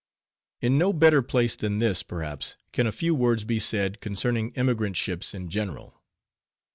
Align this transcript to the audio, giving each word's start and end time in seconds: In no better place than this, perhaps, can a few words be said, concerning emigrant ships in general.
In 0.61 0.79
no 0.79 0.93
better 0.93 1.21
place 1.21 1.55
than 1.55 1.77
this, 1.77 2.01
perhaps, 2.01 2.55
can 2.73 2.87
a 2.87 2.91
few 2.91 3.13
words 3.13 3.43
be 3.43 3.59
said, 3.59 4.01
concerning 4.01 4.51
emigrant 4.57 4.97
ships 4.97 5.35
in 5.35 5.47
general. 5.47 6.01